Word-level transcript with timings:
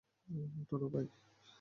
ওঠ 0.61 0.71
না, 0.73 0.87
ভাই। 0.87 1.05